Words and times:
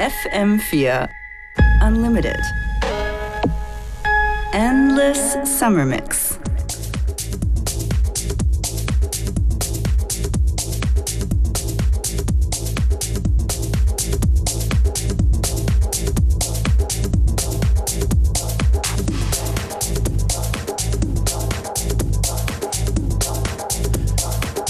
FM4 0.00 1.10
Unlimited. 1.86 2.40
Endless 4.52 5.36
Summer 5.44 5.84
Mix. 5.84 6.38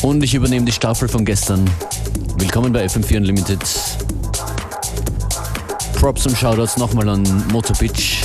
Und 0.03 0.25
ich 0.25 0.35
übernehme 0.35 0.67
die 0.67 0.73
Staffel 0.73 1.07
von 1.09 1.25
gestern. 1.25 1.71
Willkommen 2.37 2.73
bei 2.73 2.85
FM4 2.85 3.19
Unlimited. 3.19 3.61
Props 6.01 6.25
und 6.25 6.37
Shoutouts 6.37 6.79
nochmal 6.79 7.11
an 7.11 7.23
Moto 7.53 7.75
Pitch. 7.75 8.23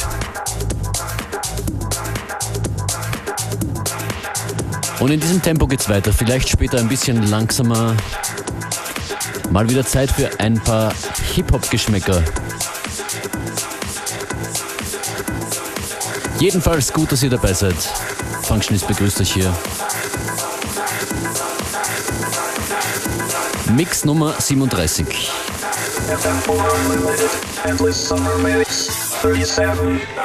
Und 5.02 5.12
in 5.12 5.20
diesem 5.20 5.41
Tempo 5.41 5.67
geht's 5.67 5.90
weiter. 5.90 6.14
Vielleicht 6.14 6.48
später 6.48 6.77
ein 6.80 6.88
bisschen 6.88 7.30
langsamer. 7.30 7.94
Mal 9.52 9.70
wieder 9.70 9.86
Zeit 9.86 10.09
für 10.09 10.30
ein 10.40 10.55
paar 10.55 10.94
Hip-Hop-Geschmäcker. 11.36 12.23
Jedenfalls 16.39 16.94
gut, 16.94 17.12
dass 17.12 17.23
ihr 17.23 17.30
dabei 17.30 17.52
seid. 17.52 17.76
Functionist 18.44 18.88
begrüßt 18.88 19.20
euch 19.20 19.34
hier. 19.34 19.53
Mix 23.76 24.05
Nummer 24.05 24.34
37. 24.39 25.05
FM4 26.08 26.52
Unlimited, 26.52 27.30
Endless 27.66 27.98
Summer 27.98 28.38
Mix 28.38 28.68
37. 29.24 30.25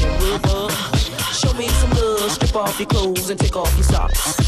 Show 0.00 1.52
me 1.54 1.68
some 1.68 1.90
love, 1.90 2.30
strip 2.30 2.56
off 2.56 2.78
your 2.78 2.88
clothes 2.88 3.30
and 3.30 3.38
take 3.38 3.56
off 3.56 3.74
your 3.74 3.84
socks. 3.84 4.41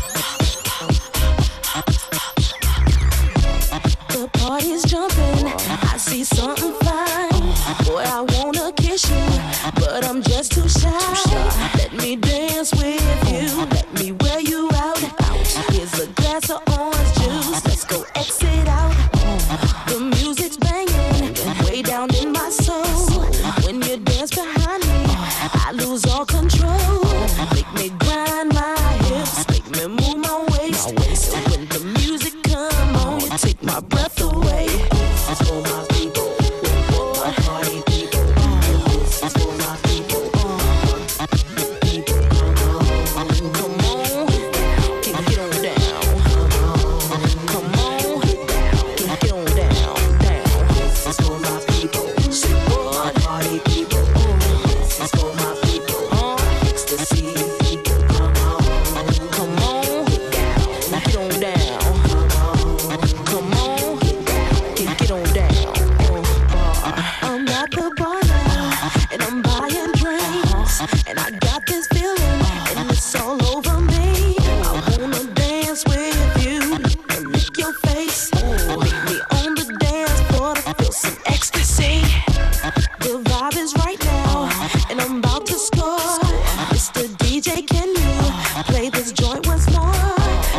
this 88.91 89.13
joint 89.13 89.47
was 89.47 89.67
mine. 89.73 89.95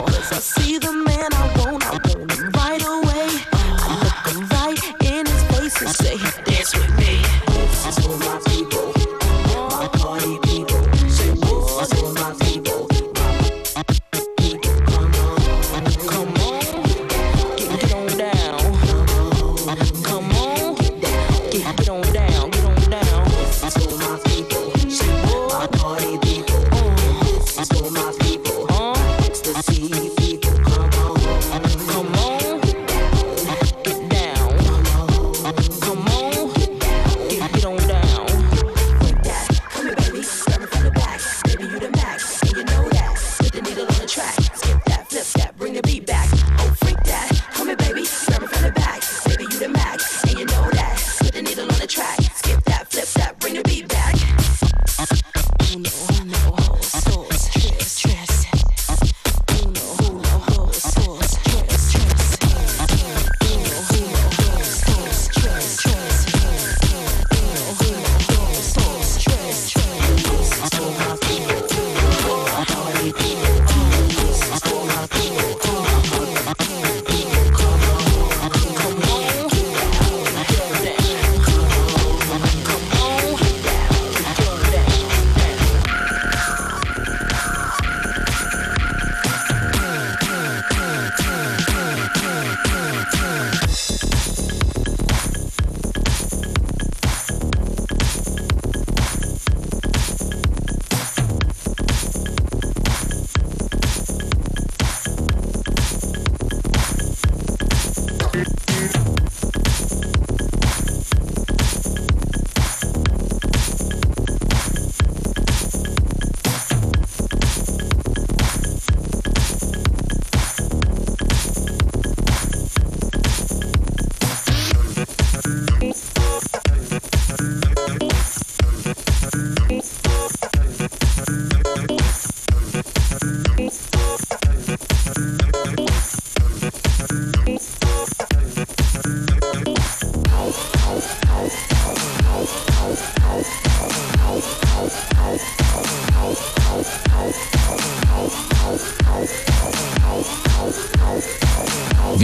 Cause 0.06 0.31
I 0.31 0.39
see 0.39 0.77
them. 0.80 0.95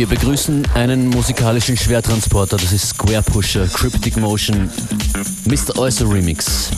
Wir 0.02 0.08
begrüßen 0.08 0.68
einen 0.74 1.10
musikalischen 1.10 1.78
Schwertransporter, 1.78 2.58
das 2.58 2.74
ist 2.74 2.88
Square 2.88 3.22
Pusher, 3.22 3.68
Cryptic 3.68 4.18
Motion, 4.18 4.68
Mr. 5.46 5.78
Oyster 5.78 6.10
Remix. 6.10 6.72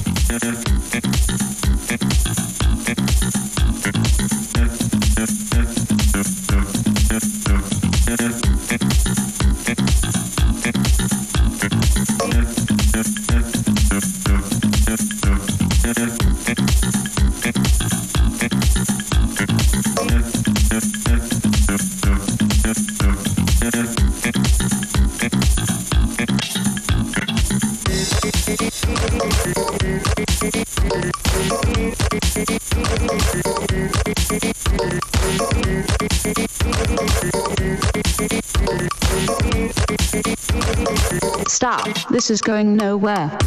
This 42.24 42.32
is 42.32 42.42
going 42.42 42.78
nowhere. 42.78 43.38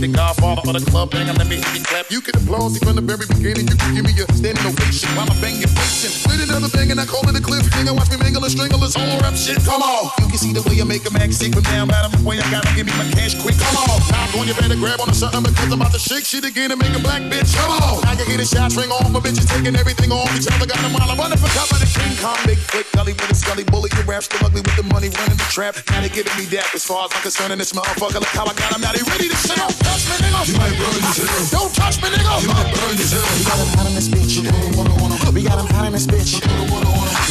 The 0.00 0.08
godfather 0.08 0.64
of 0.64 0.72
the 0.72 0.84
club 0.90 1.12
banger. 1.12 1.36
Let 1.36 1.46
me 1.46 1.60
hear 1.60 1.74
you 1.76 1.84
clap. 1.84 2.08
You 2.08 2.20
can 2.24 2.32
applaud 2.40 2.72
me 2.72 2.80
from 2.80 2.96
the 2.96 3.04
very 3.04 3.28
beginning. 3.28 3.68
You 3.68 3.76
can 3.76 3.92
give 3.94 4.04
me 4.08 4.16
a 4.16 4.24
standing 4.32 4.64
ovation 4.64 5.12
while 5.12 5.28
I 5.28 5.36
bang 5.44 5.60
your 5.60 5.68
face 5.76 6.08
in. 6.08 6.12
With 6.24 6.40
another 6.48 6.72
bang 6.72 6.88
and 6.90 7.00
I 7.00 7.04
call 7.04 7.22
it 7.28 7.36
a 7.36 7.42
cliff 7.44 7.68
thing. 7.68 7.84
Watch 7.92 8.08
me 8.08 8.16
mingle 8.16 8.40
and 8.40 8.52
strangle 8.52 8.80
this 8.80 8.96
whole 8.96 9.20
rap 9.20 9.36
shit. 9.36 9.60
Come 9.60 9.84
on. 9.84 10.08
You 10.24 10.32
can 10.32 10.40
see 10.40 10.52
the 10.56 10.64
way 10.64 10.80
I 10.80 10.86
make 10.88 11.04
a 11.04 11.12
max 11.12 11.36
sick 11.36 11.52
from 11.52 11.64
down 11.68 11.92
bottom. 11.92 12.16
The 12.16 12.24
way 12.24 12.40
I 12.40 12.46
gotta 12.48 12.72
give 12.72 12.88
me 12.88 12.94
my 12.96 13.06
cash 13.12 13.36
quick. 13.36 13.60
Come 13.60 13.76
on. 13.76 14.00
Now 14.08 14.24
going, 14.32 14.48
you 14.48 14.56
better 14.56 14.80
grab 14.80 15.04
on 15.04 15.12
to 15.12 15.16
something 15.16 15.44
because 15.44 15.68
I'm 15.68 15.80
about 15.80 15.92
to 15.92 16.00
shake 16.00 16.24
shit 16.24 16.48
again 16.48 16.72
and 16.72 16.80
make 16.80 16.96
a 16.96 17.02
black 17.04 17.20
bitch. 17.28 17.52
Come 17.52 17.70
on. 17.70 18.00
Now 18.08 18.16
you 18.16 18.24
hear 18.24 18.40
the 18.40 18.48
shots 18.48 18.80
ring 18.80 18.88
off. 18.88 19.12
My 19.12 19.20
bitches 19.20 19.44
taking 19.44 19.76
everything 19.76 20.10
off 20.10 20.32
each 20.32 20.48
other. 20.48 20.64
Got 20.64 20.80
them 20.80 20.96
while 20.96 21.12
I'm 21.12 21.20
running 21.20 21.36
for 21.36 21.50
cover. 21.52 21.76
The 21.76 21.88
King 21.92 22.16
Kong, 22.16 22.40
big 22.48 22.60
gully 23.00 23.16
with 23.16 23.32
a 23.32 23.34
scully 23.34 23.64
bully. 23.64 23.88
You 23.96 24.02
rap 24.04 24.22
still 24.22 24.44
ugly 24.44 24.60
with 24.60 24.76
the 24.76 24.84
money 24.92 25.08
running 25.08 25.40
the 25.40 25.48
trap. 25.48 25.80
Now 25.88 26.04
they 26.04 26.12
giving 26.12 26.36
me 26.36 26.44
that 26.52 26.68
as 26.76 26.84
far 26.84 27.08
as 27.08 27.10
I'm 27.16 27.22
concerned. 27.24 27.52
And 27.52 27.60
this 27.60 27.72
motherfucker, 27.72 28.20
look 28.20 28.34
how 28.36 28.44
I 28.44 28.52
got 28.52 28.76
him. 28.76 28.84
Now 28.84 28.92
they 28.92 29.00
ready 29.08 29.28
to 29.32 29.36
sell. 29.40 29.72
Touch 29.80 30.04
me, 30.04 30.20
nigga. 30.20 30.44
You 30.44 30.56
might 30.60 30.76
burn 30.76 31.00
yourself. 31.00 31.48
Don't 31.48 31.72
touch 31.72 31.96
me, 32.04 32.12
nigga. 32.12 32.44
You 32.44 32.52
might 32.52 32.68
burn 32.76 32.94
yourself. 33.00 33.24
We 33.32 33.44
got 33.48 33.56
him 33.56 33.72
hot 33.72 33.88
in 33.88 33.94
this 33.96 34.08
bitch. 34.12 34.44
We 35.32 35.40
got 35.48 35.56
him 35.56 35.68
hot 35.72 35.88
in 35.88 35.96
this 35.96 36.04
bitch. 36.04 36.44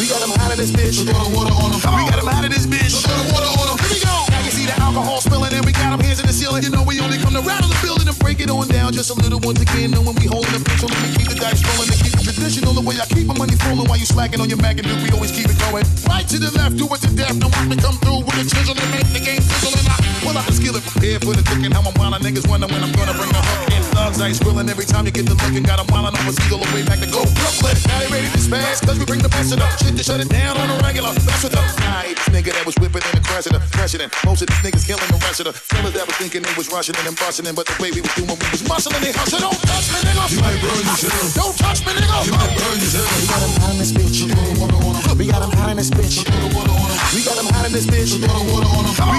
We 0.01 0.07
got 0.09 0.21
him 0.25 0.33
hot 0.33 0.49
in 0.49 0.57
this 0.57 0.71
bitch. 0.73 1.05
We 1.05 1.13
got 1.13 2.17
him 2.17 2.29
out 2.33 2.45
of 2.45 2.49
this 2.49 2.65
bitch. 2.65 3.05
Here 3.05 3.93
we 3.93 3.99
go. 4.01 4.28
The 4.69 4.77
alcohol 4.85 5.17
spilling 5.17 5.49
and 5.49 5.65
we 5.65 5.73
got 5.73 5.97
him 5.97 5.99
hands 6.05 6.21
in 6.21 6.29
the 6.29 6.33
ceiling. 6.33 6.61
You 6.61 6.69
know 6.69 6.85
we 6.85 7.01
only 7.01 7.17
come 7.17 7.33
to 7.33 7.41
rattle 7.41 7.73
the 7.73 7.79
building 7.81 8.05
and 8.05 8.13
break 8.21 8.37
it 8.37 8.53
on 8.53 8.69
down 8.69 8.93
just 8.93 9.09
a 9.09 9.17
little 9.17 9.41
once 9.41 9.57
again. 9.57 9.89
Knowing 9.89 10.13
we 10.21 10.29
holding 10.29 10.53
the 10.53 10.61
so 10.77 10.85
let 10.85 11.01
me 11.01 11.09
keep 11.17 11.25
the 11.25 11.33
dice 11.41 11.57
rolling 11.65 11.89
and 11.89 11.97
keep 11.97 12.13
it 12.13 12.21
traditional. 12.21 12.77
The 12.77 12.85
way 12.85 12.93
I 13.01 13.09
keep 13.09 13.25
my 13.25 13.33
money 13.33 13.57
flowing 13.65 13.89
while 13.89 13.97
you 13.97 14.05
slacking 14.05 14.37
on 14.37 14.45
your 14.45 14.61
Mac 14.61 14.77
and 14.77 14.85
do 14.85 14.93
we 15.01 15.09
always 15.09 15.33
keep 15.33 15.49
it 15.49 15.57
going. 15.57 15.89
Right 16.05 16.21
to 16.29 16.37
the 16.37 16.53
left, 16.53 16.77
do 16.77 16.85
it 16.85 17.01
to 17.01 17.09
death. 17.17 17.33
Now 17.41 17.49
watch 17.49 17.65
me 17.65 17.81
come 17.81 17.97
through 17.97 18.21
with 18.29 18.37
a 18.37 18.45
chisel 18.45 18.77
and 18.77 18.89
make 18.93 19.09
the 19.09 19.25
game 19.25 19.41
sizzle 19.41 19.73
and 19.73 19.89
I 19.89 19.97
pull 20.21 20.37
out 20.37 20.45
the 20.45 20.53
skillet 20.53 20.85
prepared 20.85 21.25
for 21.25 21.33
the 21.33 21.41
cooking. 21.49 21.73
How 21.73 21.81
I'm 21.81 21.97
wildin' 21.97 22.21
niggas 22.21 22.45
wonder 22.45 22.69
when 22.69 22.85
I'm 22.85 22.93
gonna 22.93 23.17
bring 23.17 23.33
the 23.33 23.41
hook 23.41 23.73
in. 23.73 23.78
Thugs 23.99 24.21
ice 24.21 24.39
grilling 24.39 24.69
every 24.69 24.85
time 24.85 25.03
you 25.05 25.11
get 25.11 25.25
the 25.27 25.35
looking. 25.43 25.63
Got 25.63 25.83
'em 25.83 25.87
wildin' 25.91 26.15
on 26.15 26.31
a 26.31 26.31
seagull 26.31 26.63
away 26.71 26.83
back 26.87 26.99
to 27.03 27.09
go 27.11 27.19
Brooklyn. 27.35 27.75
Now 27.83 27.99
they 27.99 28.07
ready 28.07 28.29
to 28.31 28.39
spaz 28.39 28.79
cause 28.79 28.97
we 28.97 29.03
bring 29.03 29.19
the 29.19 29.27
best 29.27 29.51
of. 29.51 29.59
Shit 29.83 29.97
to 29.99 30.03
shut 30.07 30.19
it 30.23 30.29
down 30.29 30.55
on 30.55 30.71
a 30.71 30.77
regular. 30.87 31.11
That's 31.27 31.43
with 31.43 31.51
the 31.51 31.59
Nah, 31.83 32.07
this 32.07 32.29
nigga 32.31 32.51
that 32.55 32.65
was 32.65 32.75
whipping 32.79 33.03
in 33.03 33.13
the 33.19 33.23
president. 33.27 33.61
President. 33.75 34.09
Most 34.23 34.39
of 34.41 34.47
these 34.47 34.61
niggas 34.63 34.85
killing 34.87 35.09
the 35.11 35.19
rest 35.27 35.39
of 35.41 35.45
the 35.51 35.53
fellas 35.53 35.93
that 35.99 36.07
was 36.07 36.15
thinking 36.15 36.41
they 36.47 36.55
was 36.55 36.71
rushing 36.71 36.95
in 36.95 37.05
and 37.11 37.17
busting 37.19 37.45
in. 37.45 37.55
But 37.59 37.65
the 37.67 37.75
way 37.83 37.91
we 37.91 37.99
was 37.99 38.13
doing, 38.15 38.39
we 38.39 38.47
was 38.55 38.63
muscling 38.71 39.01
they 39.03 39.11
hustle. 39.11 39.39
Don't 39.43 39.59
touch 39.67 39.87
me, 39.91 39.99
nigga. 40.07 40.23
You 40.31 40.39
might 40.47 40.59
burn 40.63 40.83
yourself. 40.87 41.35
Don't 41.35 41.57
touch 41.59 41.79
me, 41.85 41.91
nigga. 41.99 42.17
You 42.23 42.33
might 42.39 42.55
burn 42.55 42.79
yourself. 42.79 43.11
We 43.19 43.25
got 43.27 43.41
him 43.43 43.51
hot 43.59 43.71
in 43.75 43.77
this 43.83 43.91
bitch. 43.91 44.15
We 45.19 45.27
got 45.27 45.43
him 45.43 45.51
hot 45.59 45.71
in 45.75 45.77
this 45.77 45.91
bitch. 45.91 46.15
We 47.13 47.19
got 47.27 47.35
him 47.35 47.47
hot 47.51 47.65
in 47.67 47.73
this 47.75 47.87
bitch. 47.91 48.11
We 48.15 49.18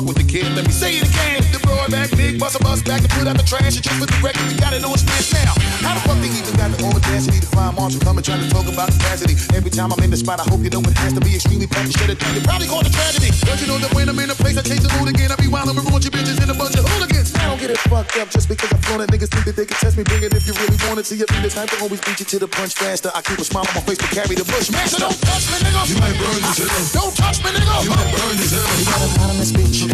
fuck 0.00 0.08
with 0.08 0.16
the 0.16 0.24
kid. 0.24 0.48
Let 0.56 0.64
me 0.64 0.72
say 0.72 0.96
it 0.96 1.04
again. 1.04 1.44
The 1.52 1.60
broad 1.60 1.90
back, 1.90 2.10
big 2.16 2.40
bust 2.40 2.56
a 2.56 2.60
bus 2.62 2.82
back 2.82 3.00
and 3.04 3.10
put 3.10 3.28
out 3.28 3.36
the 3.36 3.44
trash. 3.44 3.76
And 3.76 3.84
just 3.84 3.96
for 4.00 4.06
the 4.06 4.16
record, 4.24 4.44
we 4.48 4.56
got 4.56 4.72
it 4.72 4.84
on 4.84 4.96
smash 4.96 5.32
now. 5.32 5.52
How 5.84 5.94
the 5.94 6.02
fuck 6.08 6.18
they 6.24 6.32
even 6.32 6.56
got 6.56 6.72
the 6.72 6.80
audacity 6.84 7.40
to 7.40 7.48
find 7.52 7.76
Marshall 7.76 8.00
coming 8.00 8.24
trying 8.24 8.40
to 8.40 8.48
talk 8.48 8.66
about 8.66 8.88
capacity? 8.92 9.36
Every 9.54 9.70
time 9.70 9.92
I'm 9.92 10.02
in 10.02 10.10
the 10.10 10.16
spot, 10.16 10.40
I 10.40 10.44
hope 10.48 10.60
you 10.64 10.70
know 10.70 10.80
it 10.80 10.96
has 11.04 11.12
to 11.12 11.20
be 11.20 11.36
extremely 11.36 11.66
packed. 11.66 11.92
Should 11.98 12.10
have. 12.10 12.18
Probably 12.44 12.68
called 12.68 12.86
a 12.86 12.92
tragedy. 12.92 13.30
Don't 13.44 13.60
you 13.60 13.68
know 13.68 13.78
that 13.78 13.92
when 13.94 14.08
I'm 14.08 14.18
in 14.18 14.30
a 14.30 14.36
place, 14.36 14.56
I 14.56 14.62
chase 14.62 14.82
the 14.82 14.92
mood 14.98 15.08
again. 15.12 15.30
I 15.32 15.36
be 15.36 15.48
wild 15.48 15.68
and 15.68 15.76
ruin 15.76 16.00
your 16.00 16.12
bitches 16.12 16.40
in 16.40 16.48
a 16.48 16.56
bunch 16.56 16.76
of 16.76 16.86
hooligans. 16.88 17.19
I 17.40 17.48
don't 17.48 17.58
get 17.58 17.70
it 17.70 17.80
fucked 17.88 18.16
up 18.20 18.28
just 18.28 18.48
because 18.48 18.70
I'm 18.70 18.78
flown 18.84 19.00
it. 19.00 19.08
Niggas 19.08 19.32
think 19.32 19.44
that 19.48 19.56
they 19.56 19.64
can 19.64 19.76
test 19.80 19.96
me. 19.96 20.04
Bring 20.04 20.22
it 20.22 20.36
if 20.36 20.46
you 20.46 20.52
really 20.60 20.76
want 20.84 21.00
it. 21.00 21.06
See, 21.08 21.16
you 21.16 21.24
be 21.24 21.40
the 21.40 21.48
type 21.48 21.72
to 21.72 21.80
always 21.80 22.00
beat 22.04 22.20
you 22.20 22.26
to 22.26 22.38
the 22.38 22.48
punch 22.48 22.74
faster. 22.74 23.10
I 23.14 23.22
keep 23.22 23.38
a 23.40 23.44
smile 23.44 23.64
on 23.64 23.74
my 23.74 23.80
face 23.80 23.98
to 23.98 24.08
carry 24.12 24.36
the 24.36 24.44
bush. 24.44 24.68
Man, 24.68 24.84
so 24.86 25.00
don't 25.00 25.16
touch 25.16 25.48
me, 25.48 25.56
nigga. 25.64 25.88
You 25.88 25.96
might 25.96 26.16
burn 26.20 26.36
hell. 26.44 26.68
Don't 26.92 27.16
touch 27.16 27.40
me, 27.40 27.50
nigga. 27.56 27.80
You 27.80 27.90
might 27.96 28.12
burn 28.12 28.36
this 28.36 28.52
hell. 28.52 28.68
We 28.76 28.84
got 28.84 29.00
him 29.00 29.12
hot 29.16 29.32
in 29.32 29.40
this 29.40 29.52
bitch. 29.56 29.88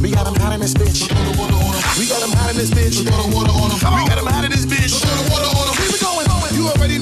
We 0.00 0.10
got 0.10 0.26
him 0.26 0.36
hot 0.40 0.56
in 0.56 0.60
this 0.64 0.72
bitch. 0.72 1.04
We 2.00 2.08
got 2.08 2.22
him 2.24 2.32
hot 2.32 2.50
in 2.50 2.56
this 2.56 2.72
bitch. 2.72 2.96
We 3.04 3.12
got 3.12 4.18
him 4.18 4.26
hot 4.26 4.44
in 4.44 4.50
this 4.50 4.64
bitch. 4.64 4.73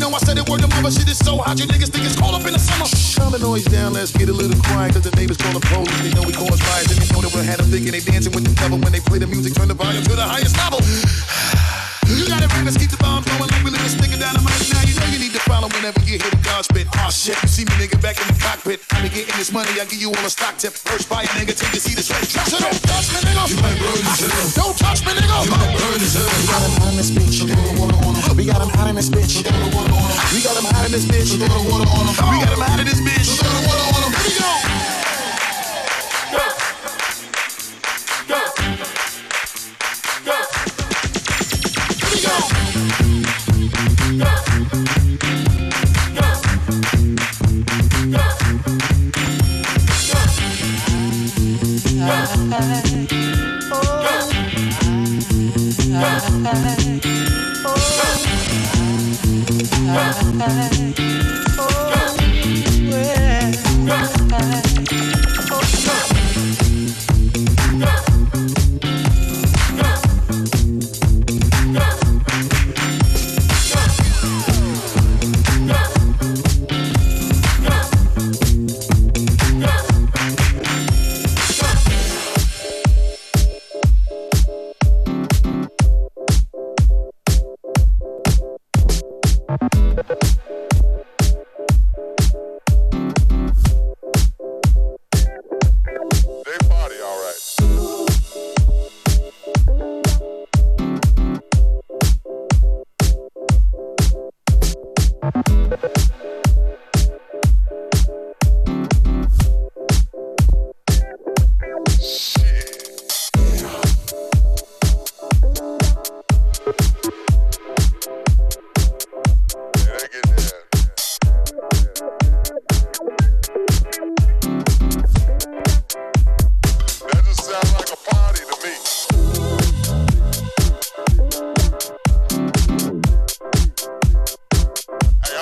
Know 0.03 0.11
I 0.11 0.19
said 0.19 0.37
it 0.37 0.49
word 0.51 0.61
the 0.61 0.69
mother 0.75 0.91
shit 0.91 1.09
is 1.09 1.19
so 1.19 1.39
hot. 1.39 1.59
You 1.61 1.67
niggas 1.67 1.91
think 1.95 2.05
it's 2.05 2.19
cold 2.19 2.35
up 2.35 2.45
in 2.45 2.53
the 2.53 2.59
summer. 2.59 2.91
Calm 3.15 3.31
the 3.31 3.39
noise 3.39 3.65
down, 3.65 3.93
let's 3.93 4.11
get 4.11 4.29
a 4.29 4.33
little 4.33 4.59
quiet. 4.67 4.95
Cause 4.95 5.03
the 5.03 5.15
neighbors 5.15 5.37
call 5.37 5.53
the 5.55 5.61
police. 5.61 5.95
They 6.03 6.11
know 6.11 6.27
we 6.27 6.33
cause 6.33 6.61
fires. 6.61 6.91
And 6.91 6.99
they 6.99 7.09
know 7.15 7.23
that 7.23 7.31
we'll 7.33 7.47
have 7.47 7.59
them 7.59 7.71
thinking 7.71 7.93
they 7.93 8.01
dancing 8.01 8.35
with 8.35 8.45
the 8.45 8.55
devil. 8.59 8.79
When 8.79 8.91
they 8.91 9.01
play 9.01 9.19
the 9.19 9.29
music, 9.29 9.55
turn 9.55 9.69
the 9.69 9.75
volume 9.75 10.03
to 10.03 10.17
the 10.17 10.27
highest 10.27 10.59
level. 10.59 10.83
You 12.33 12.41
got 12.41 12.49
it 12.49 12.57
right, 12.57 12.65
let's 12.65 12.81
keep 12.81 12.89
the 12.89 12.97
bomb 12.97 13.21
going 13.29 13.45
like 13.45 13.61
we 13.61 13.69
live 13.69 13.85
in 13.85 13.93
stick 13.93 14.09
dynamite. 14.17 14.57
Now 14.73 14.81
you 14.89 14.97
know 14.97 15.05
you 15.13 15.21
need 15.21 15.37
to 15.37 15.43
follow 15.45 15.69
whenever 15.69 16.01
you 16.09 16.17
hear 16.17 16.33
the 16.33 16.41
God 16.41 16.65
spit. 16.65 16.89
Aw 16.89 17.13
shit, 17.13 17.37
you 17.45 17.49
see 17.53 17.69
me 17.69 17.77
nigga 17.77 18.01
back 18.01 18.17
in 18.17 18.25
the 18.25 18.41
cockpit. 18.41 18.81
I 18.89 19.05
be 19.05 19.13
getting 19.13 19.37
this 19.37 19.53
money, 19.53 19.69
I 19.77 19.85
give 19.85 20.01
you 20.01 20.09
all 20.09 20.25
a 20.25 20.33
stock 20.33 20.57
tip. 20.57 20.73
First 20.73 21.13
buy 21.13 21.29
a 21.29 21.33
nigga 21.37 21.53
till 21.53 21.69
you 21.77 21.81
see 21.85 21.93
this 21.93 22.09
red 22.09 22.25
dress. 22.25 22.49
So 22.49 22.57
don't 22.57 22.73
touch 22.89 23.13
me, 23.13 23.21
nigga. 23.21 23.53
You 23.53 23.61
might 23.61 23.77
burn 23.77 24.01
this 24.01 24.25
hell. 24.25 24.65
Don't 24.65 24.77
touch 24.81 25.05
me, 25.05 25.13
nigga. 25.13 25.29
You 25.45 25.53
might 25.53 25.77
burn 25.77 26.01
this 26.01 26.17
hell. 26.17 26.25
We 26.33 26.49
got 26.49 26.65
him 26.65 26.73
hot 26.81 26.89
in 26.89 26.97
this 26.97 27.13
bitch. 27.13 27.45
We 28.33 28.49
got 28.49 28.65
him 28.65 28.73
hot 28.73 28.89
in 28.89 28.97
this 28.97 29.13
bitch. 29.13 29.45
We 30.33 30.41
got 30.41 30.57
him 30.57 30.65
hot 30.73 30.89
in 30.89 30.93
this 30.97 31.05
bitch. 31.05 31.37
We 31.37 31.45
got 31.45 31.53
him 31.53 32.65
hot 32.65 32.81
in 32.81 32.89
this 32.89 32.97
bitch. 32.97 33.02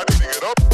I 0.01 0.05
need 0.09 0.19
to 0.19 0.25
get 0.25 0.43
up. 0.45 0.70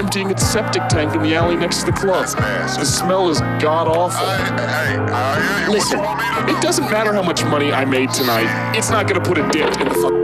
Emptying 0.00 0.30
its 0.30 0.42
septic 0.46 0.82
tank 0.88 1.14
in 1.14 1.22
the 1.22 1.34
alley 1.34 1.56
next 1.56 1.80
to 1.80 1.86
the 1.86 1.92
club. 1.92 2.26
The 2.26 2.84
smell 2.84 3.28
is 3.28 3.40
god-awful. 3.60 4.26
Listen, 5.70 6.00
it 6.48 6.60
doesn't 6.62 6.90
matter 6.90 7.12
how 7.12 7.22
much 7.22 7.44
money 7.44 7.70
I 7.70 7.84
made 7.84 8.10
tonight. 8.10 8.48
It's 8.74 8.88
not 8.88 9.06
gonna 9.06 9.20
put 9.20 9.36
a 9.36 9.46
dent 9.50 9.78
in 9.78 9.88
the. 9.88 10.19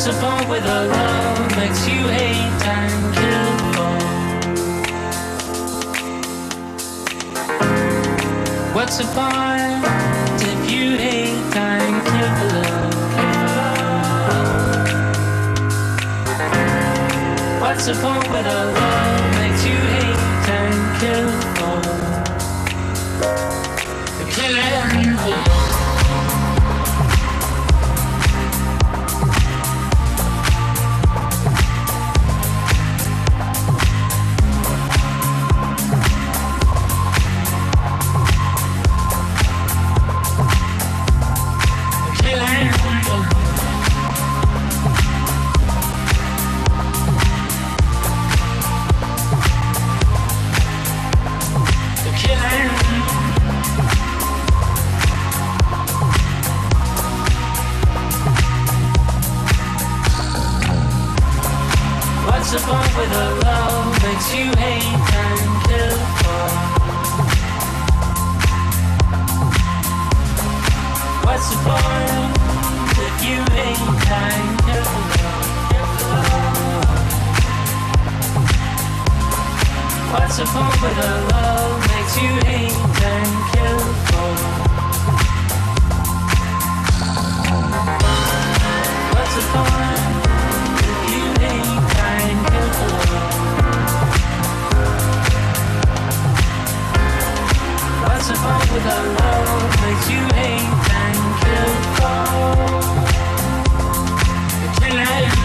What's 0.00 0.16
the 0.16 0.26
point 0.26 0.48
with 0.48 0.64
a 0.64 0.86
love 0.86 1.56
makes 1.58 1.86
you 1.86 2.08
hate 2.08 2.58
time? 2.62 3.12
Careful. 3.12 3.98
What's 8.74 8.96
the 8.96 9.04
point 9.12 9.84
if 10.40 10.70
you 10.70 10.96
hate 10.96 11.52
and 11.52 11.52
time? 11.52 12.00
Careful, 12.06 12.48
What's 17.60 17.84
the 17.84 17.92
point 17.92 18.26
with 18.32 18.46
a 18.46 18.72
love 18.72 19.34
makes 19.36 19.66
you 19.66 19.76
hate 19.76 20.48
and 20.48 20.98
kill 20.98 21.39
makes 98.72 100.06
you 100.10 100.22
hate 100.38 100.70
and 100.94 101.18
kill 101.42 101.74
for? 101.96 102.20
Killing 104.80 105.40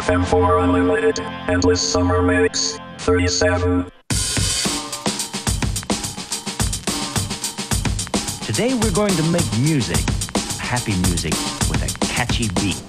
FM4 0.00 0.64
Unlimited, 0.64 1.20
Endless 1.46 1.82
Summer 1.82 2.22
Mix, 2.22 2.78
37. 3.00 3.84
Today 8.46 8.72
we're 8.72 8.92
going 8.92 9.12
to 9.12 9.22
make 9.24 9.44
music, 9.58 10.00
happy 10.58 10.92
music, 11.02 11.34
with 11.68 11.82
a 11.82 12.06
catchy 12.06 12.48
beat. 12.60 12.80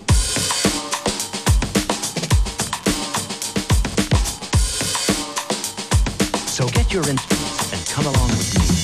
So 6.48 6.66
get 6.70 6.94
your 6.94 7.10
instruments 7.10 7.74
and 7.74 7.86
come 7.88 8.06
along 8.06 8.30
with 8.30 8.58
me. 8.58 8.81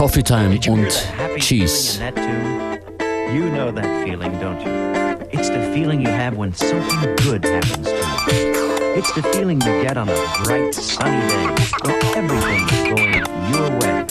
Coffee 0.00 0.22
Time 0.22 0.52
Did 0.52 0.64
you 0.64 0.76
hear 0.76 0.86
und 0.86 1.42
Cheese. 1.42 1.98
feeling 1.98 2.08
in 2.08 2.14
that 2.14 2.88
tune? 2.96 3.36
You 3.36 3.50
know 3.50 3.70
that 3.70 4.02
feeling, 4.02 4.32
don't 4.40 4.58
you? 4.62 4.72
It's 5.30 5.50
the 5.50 5.60
feeling 5.74 6.00
you 6.00 6.08
have 6.08 6.38
when 6.38 6.54
something 6.54 7.16
good 7.16 7.44
happens 7.44 7.86
to 7.86 8.34
you. 8.34 8.96
It's 8.96 9.12
the 9.12 9.22
feeling 9.34 9.60
you 9.60 9.82
get 9.82 9.98
on 9.98 10.08
a 10.08 10.14
bright, 10.42 10.74
sunny 10.74 11.20
day 11.28 11.48
when 11.84 12.16
everything 12.16 12.64
is 12.64 12.82
going 12.94 13.14
your 13.52 13.68
way. 13.80 14.06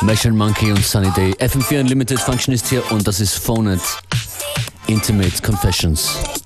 Machine 0.00 0.34
Monkey 0.34 0.70
und 0.70 0.82
Sunny 0.82 1.10
Day. 1.10 1.34
FM4 1.34 1.80
Unlimited 1.80 2.18
Functionist 2.18 2.66
hier 2.68 2.82
und 2.90 3.06
das 3.06 3.20
ist 3.20 3.38
Phonet 3.38 3.82
Intimate 4.86 5.42
Confessions. 5.42 6.39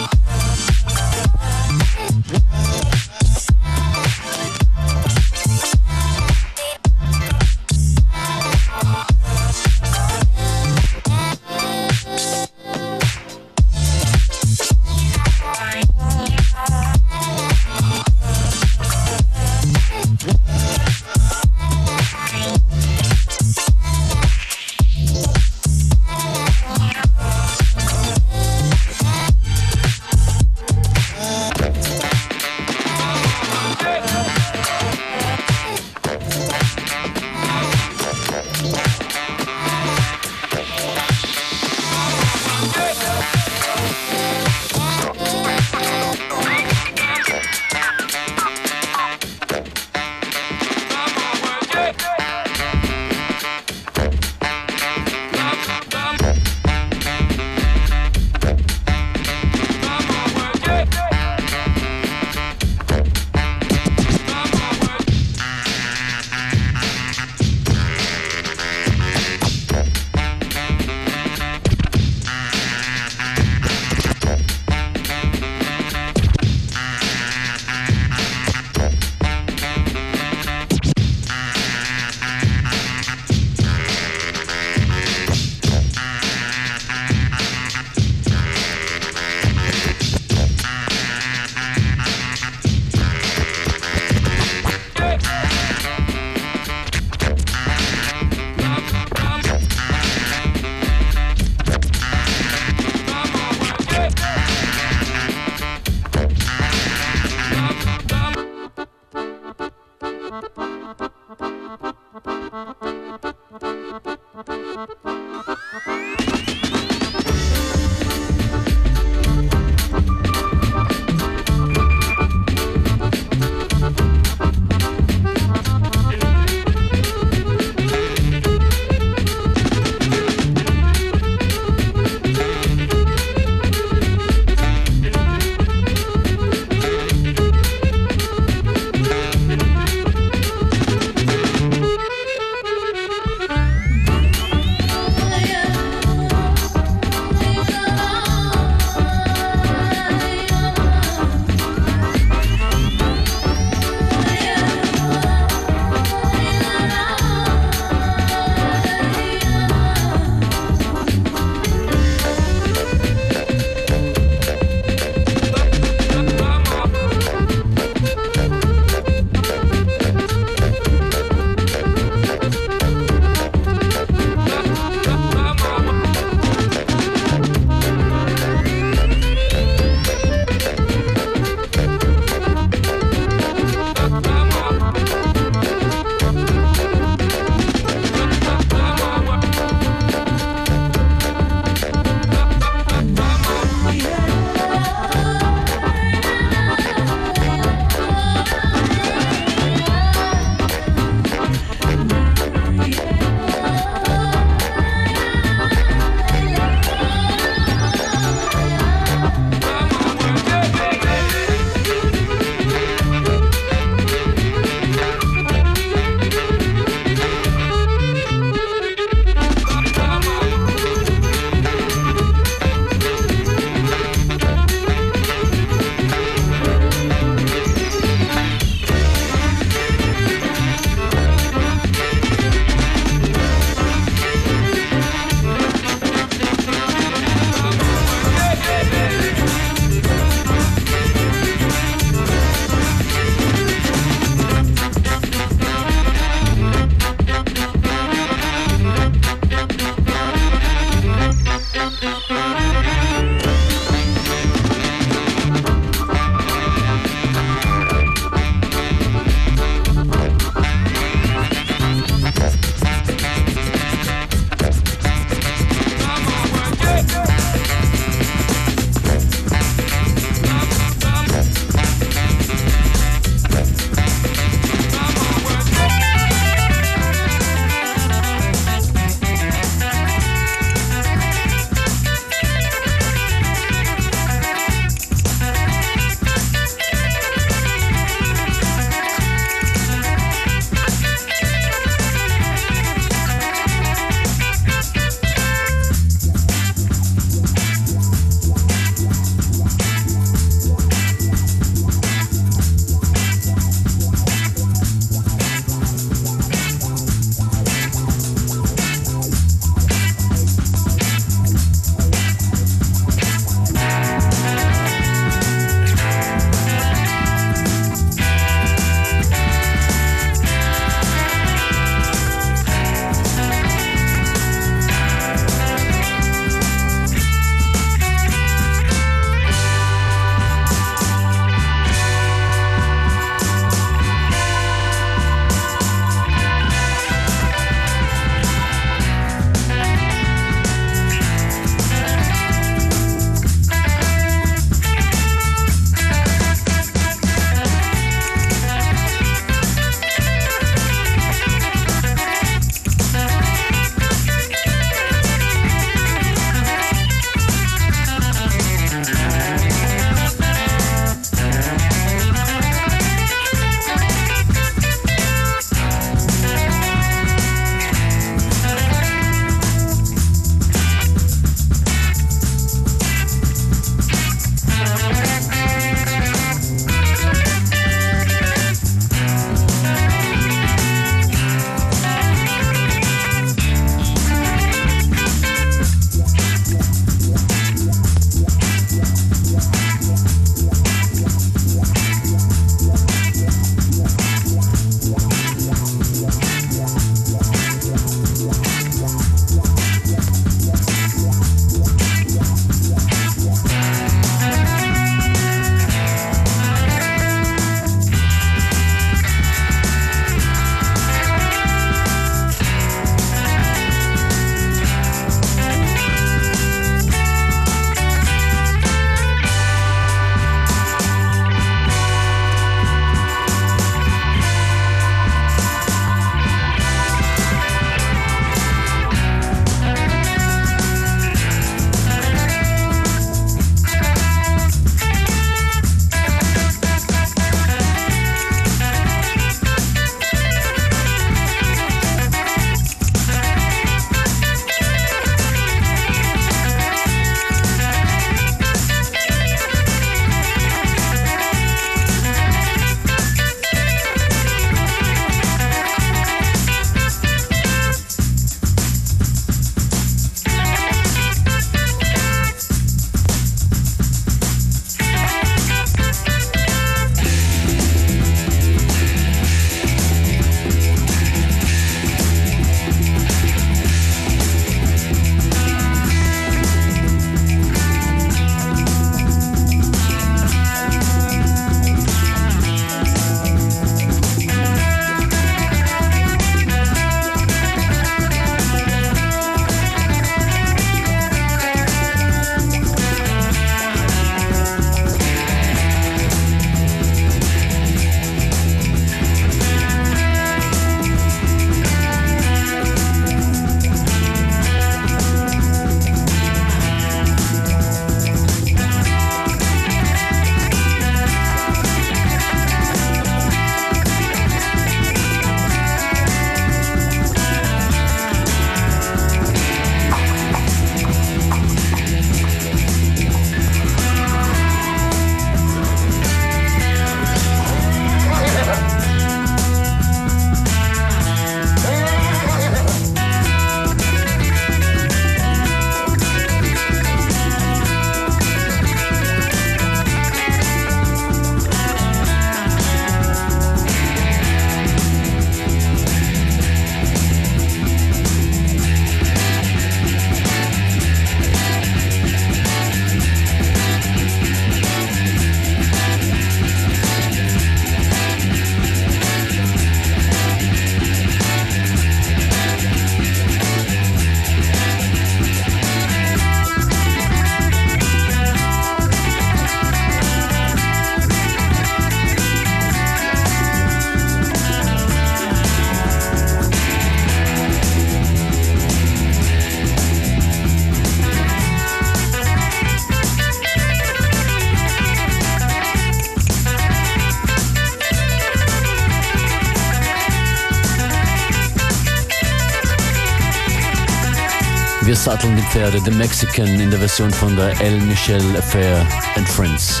Satteln 595.22 595.54
die 595.54 595.62
Pferde, 595.62 596.00
The 596.04 596.10
Mexican 596.10 596.66
in 596.66 596.90
der 596.90 596.98
Version 596.98 597.30
von 597.30 597.54
der 597.54 597.80
El 597.80 598.00
Michelle 598.00 598.58
Affair 598.58 599.06
and 599.36 599.48
Friends. 599.48 600.00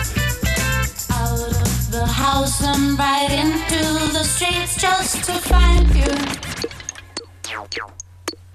Out 1.10 1.38
of 1.38 1.90
the 1.92 2.04
house 2.04 2.60
and 2.64 2.98
right 2.98 3.30
into 3.30 4.12
the 4.12 4.24
streets 4.24 4.74
just 4.74 5.24
to 5.26 5.34
find 5.34 5.94
you. 5.94 6.12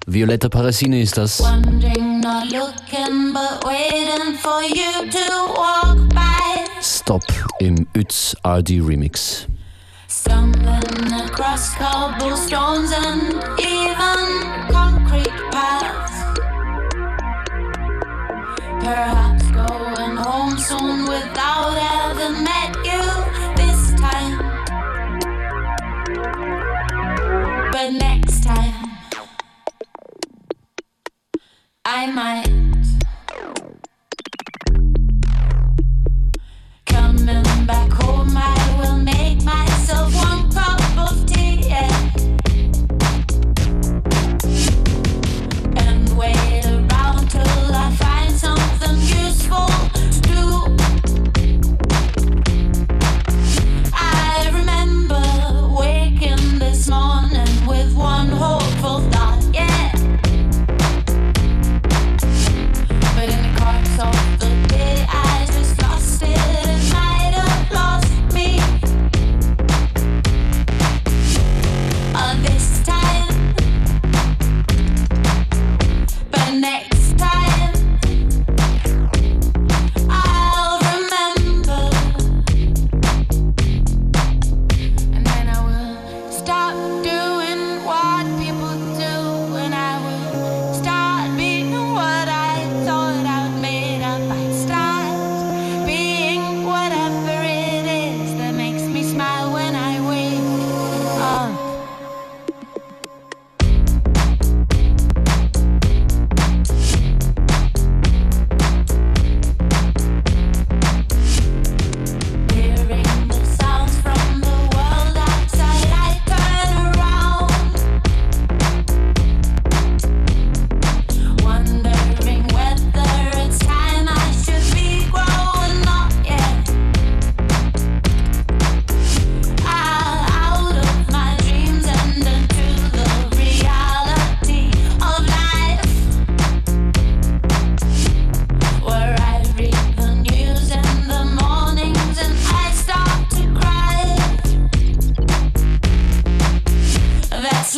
Violetta 0.06 0.50
Parasini 0.50 1.00
ist 1.00 1.16
das. 1.16 1.40
Wondering, 1.40 2.20
not 2.20 2.50
looking, 2.50 3.32
but 3.32 3.64
waiting 3.64 4.36
for 4.38 4.62
you 4.62 5.10
to 5.10 5.54
walk 5.56 5.96
by. 6.10 6.66
Stop 6.82 7.22
im 7.60 7.86
Ütz 7.94 8.36
RD 8.46 8.82
Remix. 8.82 9.46
Stumbling 10.06 11.12
across 11.14 11.74
cobblestones 11.76 12.92
and 12.92 13.34
even 13.58 14.67
perhaps 18.88 19.44
going 19.50 20.16
home 20.16 20.56
soon 20.56 21.02
without 21.02 21.76
ever 21.96 22.30
met 22.48 22.70
you 22.88 23.04
this 23.60 23.80
time. 24.00 24.36
But 27.70 27.90
next 27.92 28.44
time, 28.44 28.98
I 31.84 32.06
might. 32.06 32.57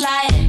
like 0.01 0.39